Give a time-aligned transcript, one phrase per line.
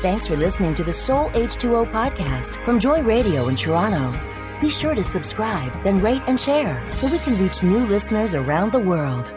[0.00, 4.16] Thanks for listening to the Soul H2O podcast from Joy Radio in Toronto.
[4.60, 8.70] Be sure to subscribe, then rate and share so we can reach new listeners around
[8.70, 9.34] the world.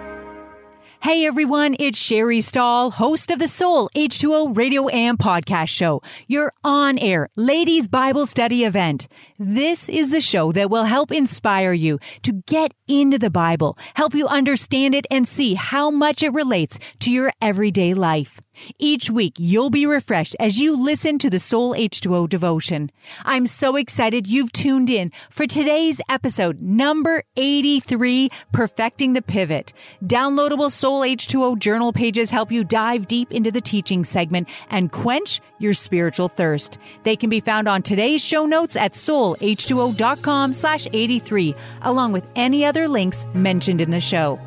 [1.00, 6.52] Hey everyone, it's Sherry Stahl, host of the Soul H2O radio and podcast show, your
[6.64, 9.08] on air ladies Bible study event.
[9.40, 14.14] This is the show that will help inspire you to get into the Bible, help
[14.14, 18.40] you understand it and see how much it relates to your everyday life.
[18.80, 22.92] Each week, you'll be refreshed as you listen to the Soul H2O devotion.
[23.24, 29.74] I'm so excited you've tuned in for today's episode, number 83, Perfecting the Pivot.
[30.04, 35.42] Downloadable Soul H2O journal pages help you dive deep into the teaching segment and quench
[35.60, 36.78] your spiritual thirst.
[37.04, 42.66] They can be found on today's show notes at soulh2o.com slash 83, along with any
[42.66, 44.40] other links mentioned in the show.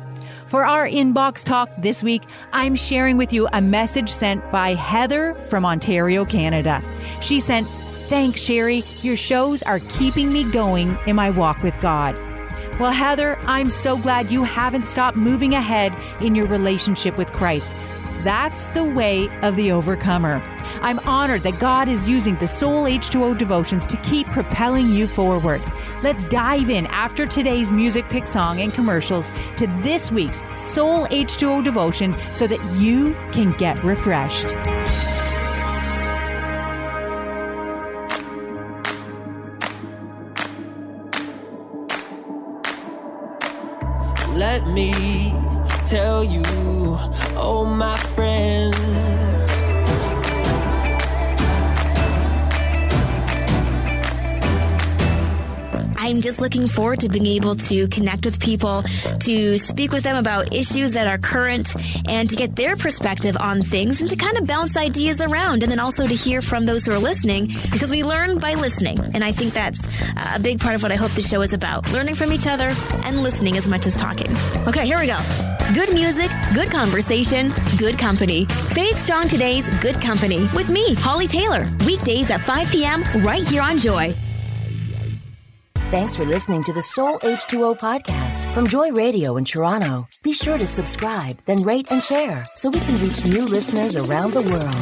[0.47, 2.21] For our inbox talk this week,
[2.53, 6.83] I'm sharing with you a message sent by Heather from Ontario, Canada.
[7.19, 7.67] She sent,
[8.07, 8.83] Thanks, Sherry.
[9.01, 12.15] Your shows are keeping me going in my walk with God.
[12.79, 17.73] Well, Heather, I'm so glad you haven't stopped moving ahead in your relationship with Christ.
[18.21, 20.43] That's the way of the overcomer.
[20.81, 25.61] I'm honored that God is using the Soul H2O devotions to keep propelling you forward.
[26.03, 31.63] Let's dive in after today's music pick song and commercials to this week's Soul H2O
[31.63, 34.55] devotion so that you can get refreshed.
[44.35, 44.91] Let me
[56.35, 58.83] just looking forward to being able to connect with people,
[59.21, 61.73] to speak with them about issues that are current,
[62.09, 65.63] and to get their perspective on things and to kind of bounce ideas around.
[65.63, 68.99] And then also to hear from those who are listening because we learn by listening.
[69.13, 69.87] And I think that's
[70.35, 72.73] a big part of what I hope the show is about learning from each other
[73.05, 74.29] and listening as much as talking.
[74.67, 75.19] Okay, here we go.
[75.73, 78.45] Good music, good conversation, good company.
[78.45, 81.67] Faith Strong Today's Good Company with me, Holly Taylor.
[81.85, 83.03] Weekdays at 5 p.m.
[83.23, 84.13] right here on Joy.
[85.91, 90.07] Thanks for listening to the Soul H2O podcast from Joy Radio in Toronto.
[90.23, 94.33] Be sure to subscribe, then rate and share so we can reach new listeners around
[94.33, 94.75] the world.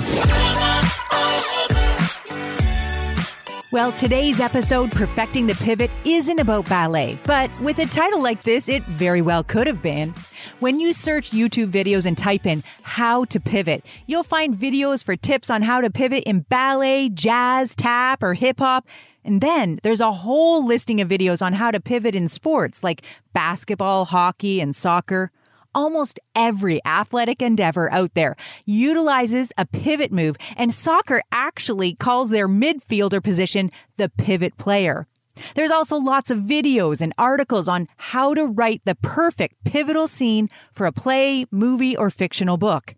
[3.73, 8.69] Well, today's episode, Perfecting the Pivot, isn't about ballet, but with a title like this,
[8.69, 10.13] it very well could have been.
[10.59, 15.17] When you search YouTube videos and type in how to pivot, you'll find videos for
[15.17, 18.87] tips on how to pivot in ballet, jazz, tap, or hip hop.
[19.25, 23.05] And then there's a whole listing of videos on how to pivot in sports like
[23.33, 25.31] basketball, hockey, and soccer.
[25.75, 28.35] Almost every athletic endeavor out there
[28.65, 35.07] utilizes a pivot move, and soccer actually calls their midfielder position the pivot player.
[35.55, 40.47] There's also lots of videos and articles on how to write the perfect pivotal scene
[40.71, 42.93] for a play, movie, or fictional book.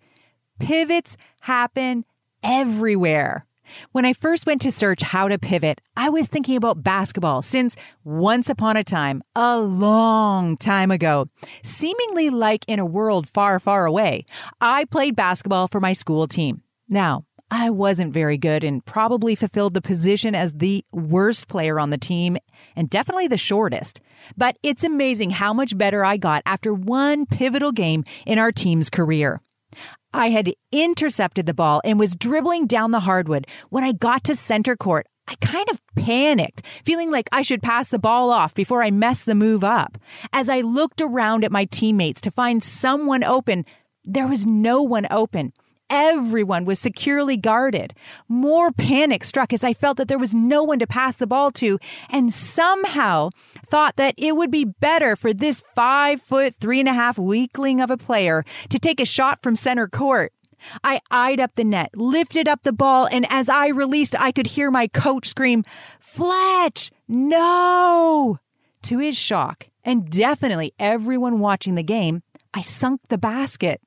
[0.60, 2.04] Pivots happen
[2.44, 3.46] everywhere.
[3.92, 7.76] When I first went to search how to pivot, I was thinking about basketball since
[8.04, 11.30] once upon a time, a long time ago,
[11.64, 14.26] seemingly like in a world far, far away,
[14.62, 16.62] I played basketball for my school team.
[16.88, 21.92] Now, I wasn't very good and probably fulfilled the position as the worst player on
[21.92, 22.38] the team
[22.76, 24.02] and definitely the shortest.
[24.36, 28.90] But it's amazing how much better I got after one pivotal game in our team's
[28.90, 29.42] career.
[30.16, 33.48] I had intercepted the ball and was dribbling down the hardwood.
[33.70, 37.90] When I got to center court, I kind of panicked, feeling like I should pass
[37.90, 39.98] the ball off before I messed the move up.
[40.32, 43.66] As I looked around at my teammates to find someone open,
[44.06, 45.52] there was no one open.
[45.90, 47.94] Everyone was securely guarded.
[48.28, 51.52] More panic struck as I felt that there was no one to pass the ball
[51.52, 51.78] to,
[52.10, 53.30] and somehow
[53.68, 57.82] thought that it would be better for this five foot, three and a half weakling
[57.82, 60.34] of a player to take a shot from center court.
[60.84, 64.48] I eyed up the net, lifted up the ball, and as I released, I could
[64.48, 65.64] hear my coach scream,
[66.00, 68.40] Fletch, no!
[68.84, 72.24] To his shock, and definitely everyone watching the game,
[72.54, 73.82] I sunk the basket.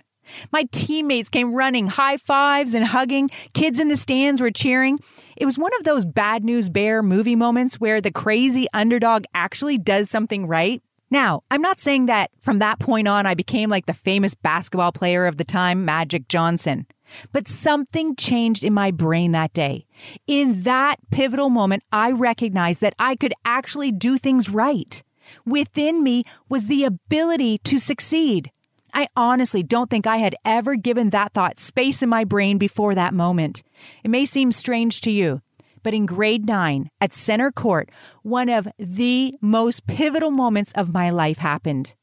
[0.53, 3.31] My teammates came running, high fives and hugging.
[3.55, 4.99] Kids in the stands were cheering.
[5.37, 9.79] It was one of those bad news bear movie moments where the crazy underdog actually
[9.79, 10.83] does something right.
[11.11, 14.93] Now, I'm not saying that from that point on I became like the famous basketball
[14.93, 16.87] player of the time, Magic Johnson.
[17.33, 19.87] But something changed in my brain that day.
[20.27, 25.03] In that pivotal moment, I recognized that I could actually do things right.
[25.47, 28.51] Within me was the ability to succeed.
[28.93, 32.95] I honestly don't think I had ever given that thought space in my brain before
[32.95, 33.63] that moment.
[34.03, 35.43] It may seem strange to you,
[35.83, 37.91] but in grade nine at center court,
[38.23, 41.95] one of the most pivotal moments of my life happened.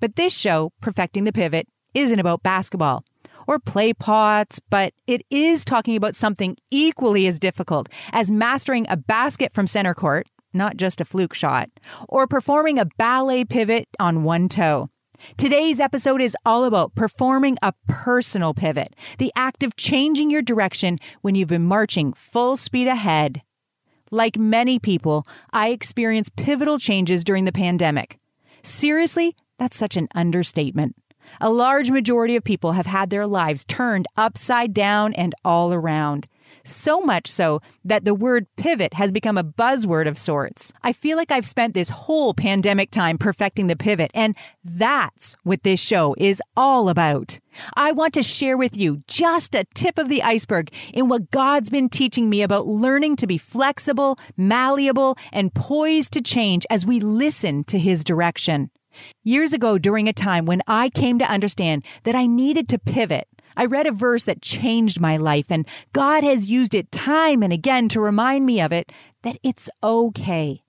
[0.00, 3.04] But this show, Perfecting the Pivot, isn't about basketball
[3.46, 8.96] or play pots, but it is talking about something equally as difficult as mastering a
[8.96, 11.70] basket from center court, not just a fluke shot,
[12.08, 14.90] or performing a ballet pivot on one toe.
[15.36, 20.98] Today's episode is all about performing a personal pivot, the act of changing your direction
[21.22, 23.42] when you've been marching full speed ahead.
[24.10, 28.18] Like many people, I experienced pivotal changes during the pandemic.
[28.62, 30.96] Seriously, that's such an understatement.
[31.40, 36.26] A large majority of people have had their lives turned upside down and all around.
[36.68, 40.72] So much so that the word pivot has become a buzzword of sorts.
[40.82, 45.62] I feel like I've spent this whole pandemic time perfecting the pivot, and that's what
[45.62, 47.40] this show is all about.
[47.74, 51.70] I want to share with you just a tip of the iceberg in what God's
[51.70, 57.00] been teaching me about learning to be flexible, malleable, and poised to change as we
[57.00, 58.70] listen to His direction.
[59.22, 63.28] Years ago, during a time when I came to understand that I needed to pivot,
[63.58, 67.52] I read a verse that changed my life, and God has used it time and
[67.52, 70.62] again to remind me of it that it's okay.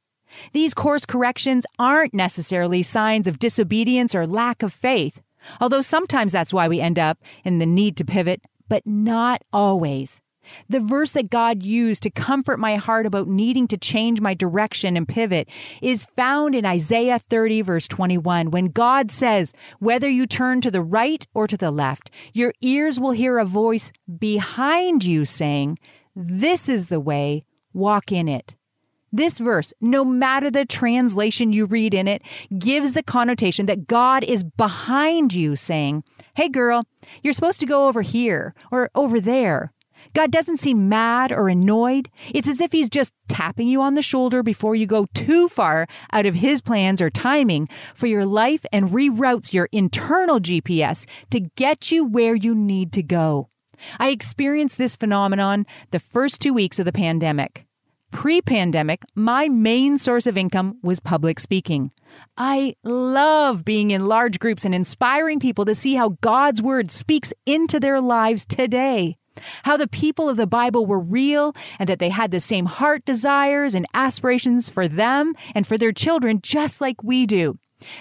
[0.54, 5.22] These course corrections aren't necessarily signs of disobedience or lack of faith,
[5.62, 10.20] although sometimes that's why we end up in the need to pivot, but not always.
[10.68, 14.98] The verse that God used to comfort my heart about needing to change my direction
[14.98, 15.50] and pivot
[15.82, 20.82] is found in Isaiah 30, verse 21, when God says, Whether you turn to the
[20.82, 25.80] right or to the left, your ears will hear a voice behind you saying,
[26.16, 28.56] This is the way, walk in it.
[29.12, 32.22] This verse, no matter the translation you read in it,
[32.58, 36.04] gives the connotation that God is behind you saying,
[36.36, 36.86] Hey girl,
[37.24, 39.74] you're supposed to go over here or over there.
[40.14, 42.10] God doesn't seem mad or annoyed.
[42.34, 45.88] It's as if He's just tapping you on the shoulder before you go too far
[46.12, 51.42] out of His plans or timing for your life and reroutes your internal GPS to
[51.56, 53.50] get you where you need to go.
[54.00, 57.66] I experienced this phenomenon the first two weeks of the pandemic.
[58.12, 61.92] Pre pandemic, my main source of income was public speaking.
[62.36, 67.32] I love being in large groups and inspiring people to see how God's word speaks
[67.46, 69.19] into their lives today
[69.64, 73.06] how the people of the Bible were real and that they had the same heart
[73.06, 77.58] desires and aspirations for them and for their children, just like we do.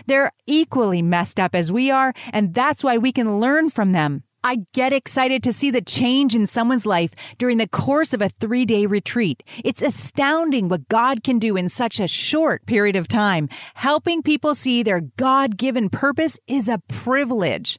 [0.07, 4.25] They're equally messed up as we are, and that's why we can learn from them.
[4.45, 8.29] I get excited to see the change in someone's life during the course of a
[8.29, 9.43] three day retreat.
[9.65, 13.49] It's astounding what God can do in such a short period of time.
[13.75, 17.79] Helping people see their God given purpose is a privilege.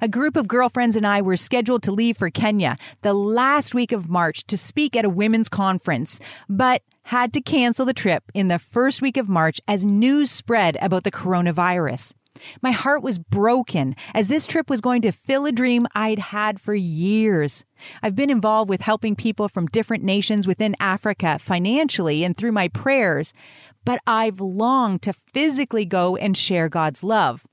[0.00, 3.92] A group of girlfriends and I were scheduled to leave for Kenya the last week
[3.92, 8.48] of March to speak at a women's conference, but had to cancel the trip in
[8.48, 12.14] the first week of March as news spread about the coronavirus.
[12.62, 16.60] My heart was broken as this trip was going to fill a dream I'd had
[16.60, 17.64] for years.
[18.02, 22.68] I've been involved with helping people from different nations within Africa financially and through my
[22.68, 23.32] prayers,
[23.84, 27.46] but I've longed to physically go and share God's love.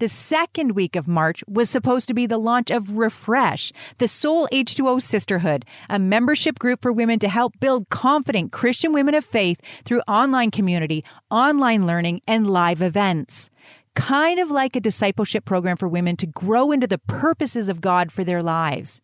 [0.00, 4.46] The second week of March was supposed to be the launch of Refresh, the Soul
[4.52, 9.60] H2O Sisterhood, a membership group for women to help build confident Christian women of faith
[9.84, 13.50] through online community, online learning, and live events.
[13.96, 18.12] Kind of like a discipleship program for women to grow into the purposes of God
[18.12, 19.02] for their lives.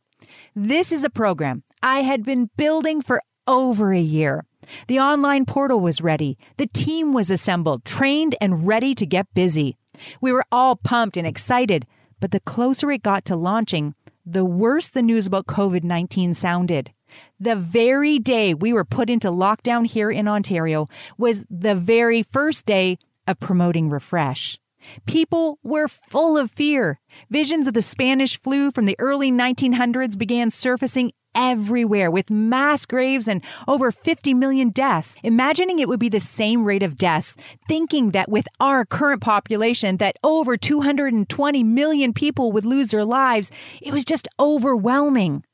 [0.54, 4.44] This is a program I had been building for over a year.
[4.86, 6.38] The online portal was ready.
[6.56, 9.76] The team was assembled, trained, and ready to get busy.
[10.20, 11.86] We were all pumped and excited,
[12.20, 13.94] but the closer it got to launching,
[14.24, 16.92] the worse the news about COVID 19 sounded.
[17.38, 22.66] The very day we were put into lockdown here in Ontario was the very first
[22.66, 24.58] day of promoting Refresh.
[25.06, 27.00] People were full of fear.
[27.30, 33.28] Visions of the Spanish flu from the early 1900s began surfacing everywhere with mass graves
[33.28, 35.16] and over 50 million deaths.
[35.22, 37.36] Imagining it would be the same rate of deaths,
[37.68, 43.50] thinking that with our current population that over 220 million people would lose their lives,
[43.80, 45.44] it was just overwhelming.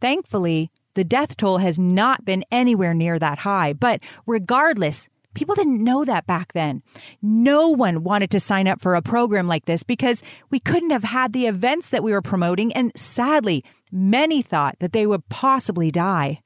[0.00, 5.82] Thankfully, the death toll has not been anywhere near that high, but regardless, People didn't
[5.82, 6.82] know that back then.
[7.20, 11.04] No one wanted to sign up for a program like this because we couldn't have
[11.04, 15.90] had the events that we were promoting, and sadly, many thought that they would possibly
[15.90, 16.40] die.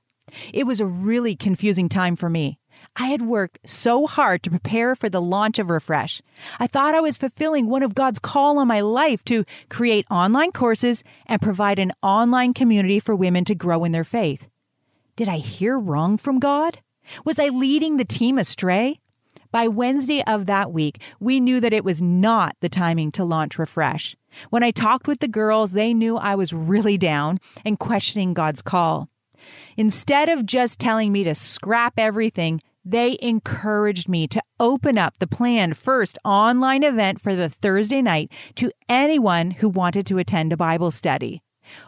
[0.53, 2.59] It was a really confusing time for me.
[2.95, 6.23] I had worked so hard to prepare for the launch of Refresh.
[6.59, 10.53] I thought I was fulfilling one of God's call on my life to create online
[10.53, 14.49] courses and provide an online community for women to grow in their faith.
[15.17, 16.79] Did I hear wrong from God?
[17.25, 19.01] Was I leading the team astray?
[19.51, 23.59] By Wednesday of that week, we knew that it was not the timing to launch
[23.59, 24.17] Refresh.
[24.51, 28.61] When I talked with the girls, they knew I was really down and questioning God's
[28.61, 29.09] call.
[29.77, 35.27] Instead of just telling me to scrap everything, they encouraged me to open up the
[35.27, 40.57] planned first online event for the Thursday night to anyone who wanted to attend a
[40.57, 41.43] Bible study.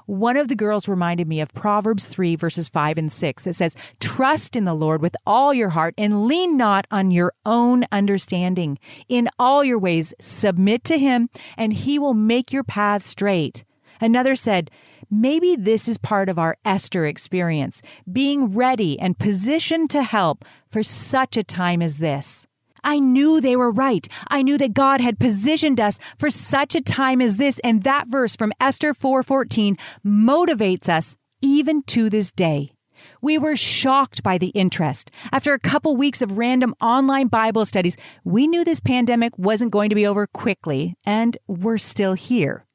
[0.06, 3.47] One of the girls reminded me of Proverbs 3, verses 5 and 6.
[3.47, 7.32] It says, Trust in the Lord with all your heart and lean not on your
[7.44, 8.78] own understanding.
[9.08, 13.64] In all your ways, submit to him, and he will make your path straight.
[14.00, 14.70] Another said,
[15.11, 17.80] Maybe this is part of our Esther experience,
[18.11, 22.47] being ready and positioned to help for such a time as this.
[22.85, 24.06] I knew they were right.
[24.28, 28.08] I knew that God had positioned us for such a time as this, and that
[28.08, 32.73] verse from Esther 4:14 motivates us even to this day.
[33.20, 35.11] We were shocked by the interest.
[35.32, 39.88] After a couple weeks of random online Bible studies, we knew this pandemic wasn't going
[39.88, 42.67] to be over quickly, and we're still here.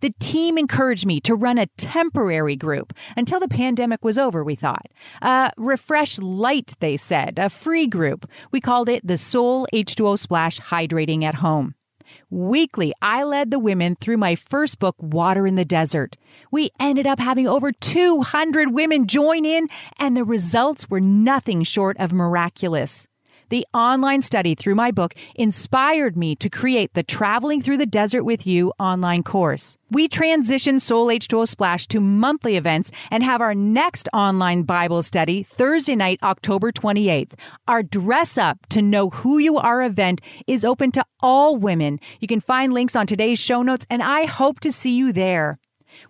[0.00, 4.54] The team encouraged me to run a temporary group until the pandemic was over, we
[4.54, 4.86] thought.
[5.22, 8.30] Uh, refresh light, they said, a free group.
[8.52, 11.74] We called it the Soul H2O Splash Hydrating at Home.
[12.28, 16.16] Weekly, I led the women through my first book, Water in the Desert.
[16.50, 21.96] We ended up having over 200 women join in, and the results were nothing short
[21.98, 23.06] of miraculous.
[23.50, 28.22] The online study through my book inspired me to create the Traveling Through the Desert
[28.22, 29.76] with You online course.
[29.90, 35.42] We transitioned Soul H2O Splash to monthly events and have our next online Bible study
[35.42, 37.32] Thursday night, October 28th.
[37.66, 41.98] Our Dress Up to Know Who You Are event is open to all women.
[42.20, 45.58] You can find links on today's show notes, and I hope to see you there.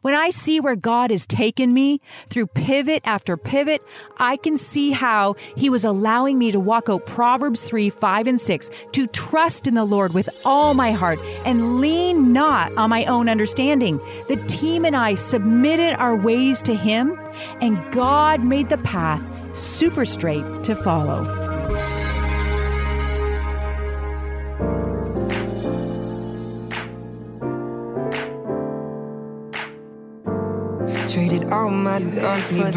[0.03, 3.83] When I see where God has taken me through pivot after pivot,
[4.19, 8.41] I can see how He was allowing me to walk out Proverbs 3, 5, and
[8.41, 13.05] 6 to trust in the Lord with all my heart and lean not on my
[13.07, 13.99] own understanding.
[14.29, 17.19] The team and I submitted our ways to Him,
[17.61, 19.23] and God made the path
[19.57, 21.50] super straight to follow.
[31.13, 32.71] Traded all my dark for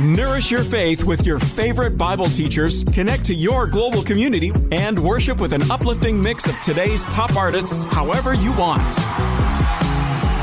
[0.00, 5.40] Nourish your faith with your favorite Bible teachers, connect to your global community, and worship
[5.40, 9.31] with an uplifting mix of today's top artists however you want.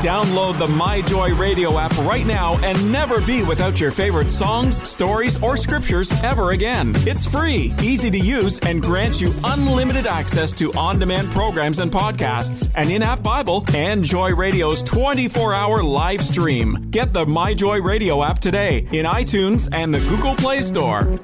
[0.00, 5.40] Download the MyJoy Radio app right now and never be without your favorite songs, stories,
[5.42, 6.92] or scriptures ever again.
[7.00, 11.92] It's free, easy to use, and grants you unlimited access to on demand programs and
[11.92, 16.88] podcasts, an in app Bible, and Joy Radio's 24 hour live stream.
[16.90, 21.20] Get the MyJoy Radio app today in iTunes and the Google Play Store.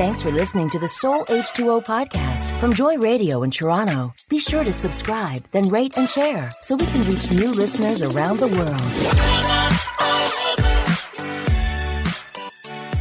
[0.00, 4.14] Thanks for listening to the Soul H2O podcast from Joy Radio in Toronto.
[4.30, 8.38] Be sure to subscribe, then rate and share so we can reach new listeners around
[8.38, 8.80] the world.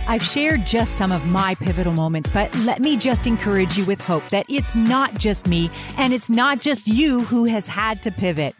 [0.09, 4.01] I've shared just some of my pivotal moments, but let me just encourage you with
[4.01, 8.11] hope that it's not just me and it's not just you who has had to
[8.11, 8.53] pivot.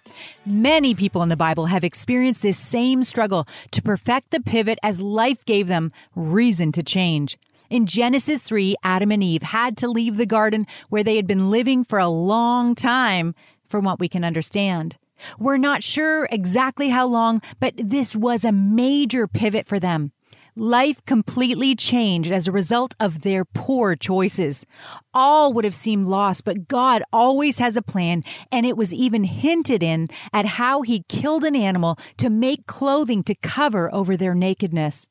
[0.45, 5.01] Many people in the Bible have experienced this same struggle to perfect the pivot as
[5.01, 7.37] life gave them reason to change.
[7.69, 11.51] In Genesis 3, Adam and Eve had to leave the garden where they had been
[11.51, 13.35] living for a long time,
[13.67, 14.97] from what we can understand.
[15.37, 20.13] We're not sure exactly how long, but this was a major pivot for them.
[20.55, 24.65] Life completely changed as a result of their poor choices.
[25.13, 29.25] All would have seemed lost, but God always has a plan, and it was even
[29.25, 34.33] hinted in at how He killed an animal to make clothing to cover over their
[34.33, 35.07] nakedness.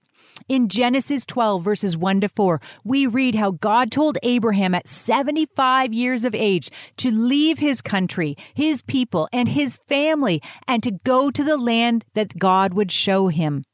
[0.49, 5.93] In Genesis 12, verses 1 to 4, we read how God told Abraham at 75
[5.93, 11.31] years of age to leave his country, his people, and his family, and to go
[11.31, 13.65] to the land that God would show him.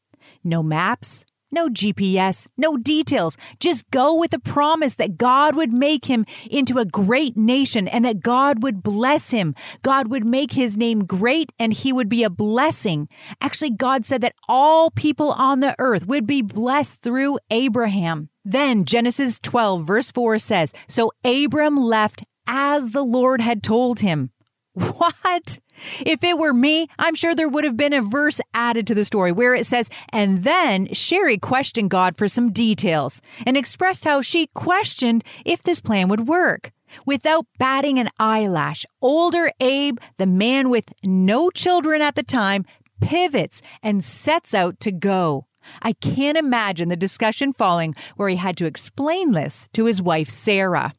[0.43, 3.37] No maps, no GPS, no details.
[3.61, 8.05] Just go with the promise that God would make him into a great nation and
[8.05, 9.55] that God would bless him.
[9.83, 13.09] God would make his name great and he would be a blessing.
[13.41, 18.29] Actually, God said that all people on the earth would be blessed through Abraham.
[18.45, 24.31] Then Genesis 12, verse 4 says, So Abram left as the Lord had told him.
[24.97, 25.61] What?
[26.01, 29.05] If it were me, I'm sure there would have been a verse added to the
[29.05, 34.21] story where it says, and then Sherry questioned God for some details and expressed how
[34.21, 36.73] she questioned if this plan would work.
[37.07, 42.65] Without batting an eyelash, older Abe, the man with no children at the time,
[43.01, 45.47] pivots and sets out to go.
[45.83, 50.29] I can't imagine the discussion following where he had to explain this to his wife,
[50.29, 50.95] Sarah.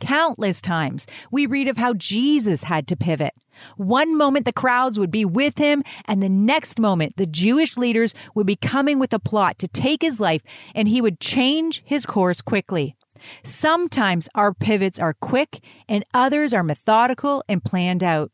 [0.00, 3.34] Countless times we read of how Jesus had to pivot.
[3.76, 8.14] One moment the crowds would be with him, and the next moment the Jewish leaders
[8.34, 10.42] would be coming with a plot to take his life,
[10.74, 12.96] and he would change his course quickly.
[13.42, 18.32] Sometimes our pivots are quick, and others are methodical and planned out.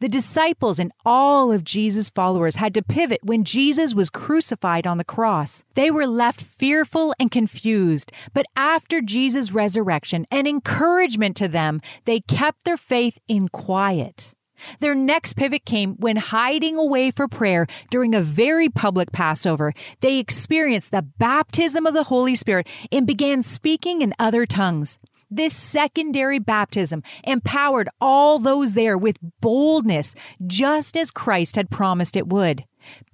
[0.00, 4.98] The disciples and all of Jesus' followers had to pivot when Jesus was crucified on
[4.98, 5.64] the cross.
[5.74, 12.20] They were left fearful and confused, but after Jesus' resurrection and encouragement to them, they
[12.20, 14.34] kept their faith in quiet.
[14.80, 19.72] Their next pivot came when hiding away for prayer during a very public Passover.
[20.00, 24.98] They experienced the baptism of the Holy Spirit and began speaking in other tongues.
[25.34, 30.14] This secondary baptism empowered all those there with boldness,
[30.46, 32.64] just as Christ had promised it would.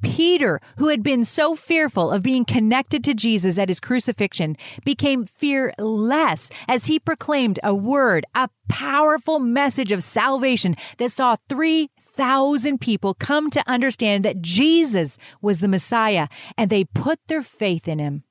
[0.02, 5.26] Peter, who had been so fearful of being connected to Jesus at his crucifixion, became
[5.26, 13.14] fearless as he proclaimed a word, a powerful message of salvation that saw 3,000 people
[13.14, 18.25] come to understand that Jesus was the Messiah and they put their faith in him.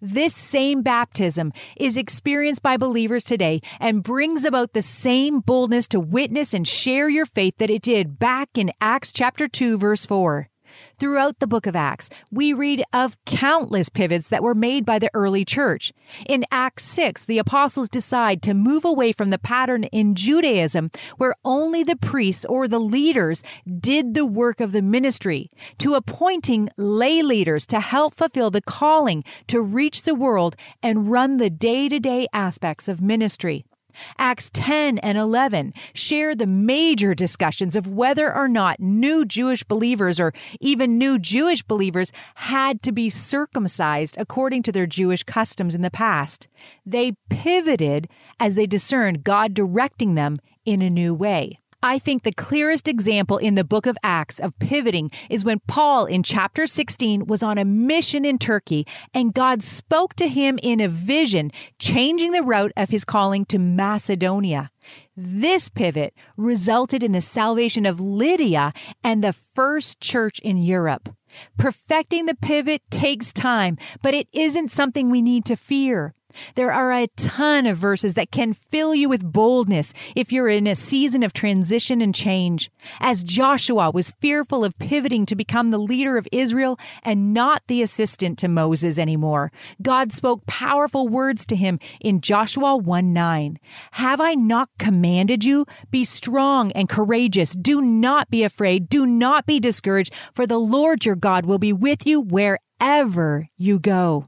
[0.00, 6.00] This same baptism is experienced by believers today and brings about the same boldness to
[6.00, 10.48] witness and share your faith that it did back in Acts chapter 2 verse 4.
[10.98, 15.10] Throughout the book of Acts, we read of countless pivots that were made by the
[15.12, 15.92] early church.
[16.26, 21.34] In Acts 6, the apostles decide to move away from the pattern in Judaism where
[21.44, 23.42] only the priests or the leaders
[23.78, 25.50] did the work of the ministry
[25.80, 31.36] to appointing lay leaders to help fulfill the calling to reach the world and run
[31.36, 33.66] the day to day aspects of ministry.
[34.18, 40.18] Acts 10 and 11 share the major discussions of whether or not new Jewish believers
[40.18, 45.82] or even new Jewish believers had to be circumcised according to their Jewish customs in
[45.82, 46.48] the past.
[46.84, 51.58] They pivoted as they discerned God directing them in a new way.
[51.82, 56.06] I think the clearest example in the book of Acts of pivoting is when Paul
[56.06, 60.80] in chapter 16 was on a mission in Turkey and God spoke to him in
[60.80, 64.70] a vision, changing the route of his calling to Macedonia.
[65.16, 68.72] This pivot resulted in the salvation of Lydia
[69.04, 71.10] and the first church in Europe.
[71.56, 76.14] Perfecting the pivot takes time, but it isn't something we need to fear.
[76.54, 80.66] There are a ton of verses that can fill you with boldness if you're in
[80.66, 82.70] a season of transition and change.
[83.00, 87.82] As Joshua was fearful of pivoting to become the leader of Israel and not the
[87.82, 93.58] assistant to Moses anymore, God spoke powerful words to him in Joshua 1 9.
[93.92, 95.66] Have I not commanded you?
[95.90, 97.52] Be strong and courageous.
[97.52, 98.88] Do not be afraid.
[98.88, 103.78] Do not be discouraged, for the Lord your God will be with you wherever you
[103.78, 104.26] go.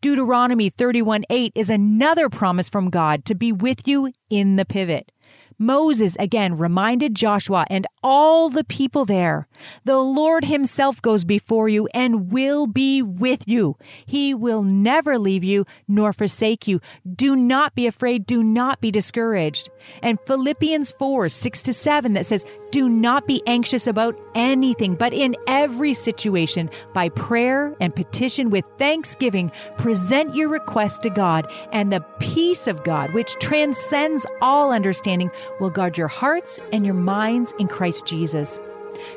[0.00, 5.10] Deuteronomy 31 8 is another promise from God to be with you in the pivot.
[5.58, 9.48] Moses again reminded Joshua and all the people there
[9.84, 13.76] the Lord Himself goes before you and will be with you.
[14.06, 16.80] He will never leave you nor forsake you.
[17.10, 18.26] Do not be afraid.
[18.26, 19.70] Do not be discouraged.
[20.02, 25.14] And Philippians 4 6 to 7 that says, do not be anxious about anything, but
[25.14, 31.90] in every situation, by prayer and petition with thanksgiving, present your request to God, and
[31.90, 37.52] the peace of God, which transcends all understanding, will guard your hearts and your minds
[37.58, 38.58] in Christ Jesus.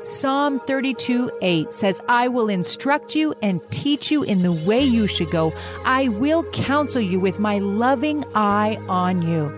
[0.04, 5.08] Psalm 32 8 says, I will instruct you and teach you in the way you
[5.08, 5.54] should go.
[5.86, 9.52] I will counsel you with my loving eye on you.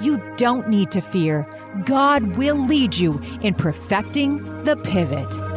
[0.00, 1.46] You don't need to fear.
[1.84, 5.47] God will lead you in perfecting the pivot.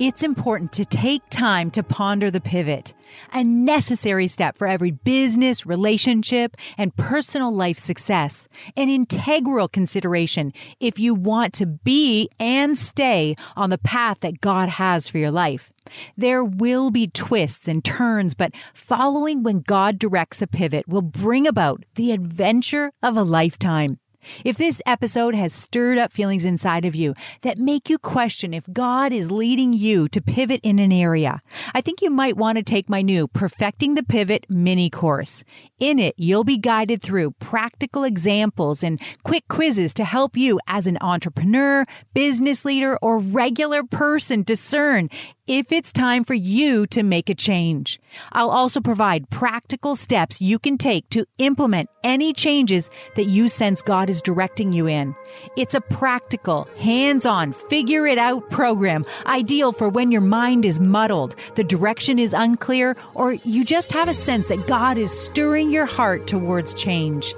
[0.00, 2.94] It's important to take time to ponder the pivot,
[3.32, 10.98] a necessary step for every business, relationship, and personal life success, an integral consideration if
[10.98, 15.72] you want to be and stay on the path that God has for your life.
[16.16, 21.46] There will be twists and turns, but following when God directs a pivot will bring
[21.46, 24.00] about the adventure of a lifetime.
[24.44, 28.64] If this episode has stirred up feelings inside of you that make you question if
[28.72, 31.40] God is leading you to pivot in an area,
[31.74, 35.44] I think you might want to take my new Perfecting the Pivot mini course.
[35.78, 40.86] In it, you'll be guided through practical examples and quick quizzes to help you as
[40.86, 41.84] an entrepreneur,
[42.14, 45.08] business leader, or regular person discern
[45.46, 48.00] if it's time for you to make a change.
[48.32, 53.82] I'll also provide practical steps you can take to implement any changes that you sense
[53.82, 55.14] God is directing you in.
[55.56, 61.36] It's a practical, hands-on, figure it out program, ideal for when your mind is muddled,
[61.56, 65.86] the direction is unclear, or you just have a sense that God is stirring your
[65.86, 67.34] heart towards change.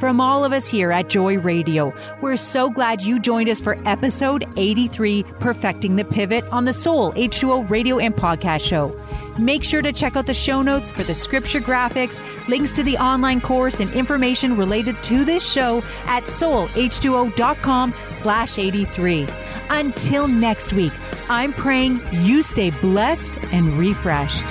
[0.00, 3.76] From all of us here at Joy Radio, we're so glad you joined us for
[3.86, 8.98] episode 83 Perfecting the Pivot on the Soul H2O radio and podcast show.
[9.38, 12.96] Make sure to check out the show notes for the scripture graphics, links to the
[12.96, 19.28] online course, and information related to this show at soulh2o.com slash 83.
[19.68, 20.94] Until next week,
[21.28, 24.46] I'm praying you stay blessed and refreshed.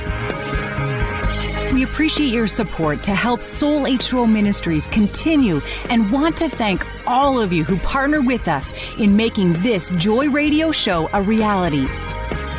[1.73, 7.39] We appreciate your support to help Soul H2O Ministries continue and want to thank all
[7.39, 11.87] of you who partner with us in making this Joy Radio show a reality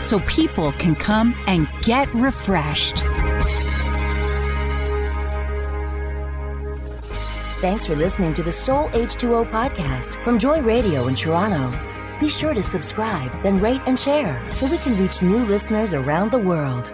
[0.03, 2.99] so people can come and get refreshed.
[7.61, 11.77] Thanks for listening to the Soul H2O podcast from Joy Radio in Toronto.
[12.21, 16.31] Be sure to subscribe, then rate and share so we can reach new listeners around
[16.31, 16.93] the world.